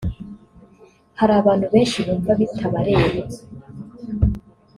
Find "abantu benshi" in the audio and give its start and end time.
1.41-1.97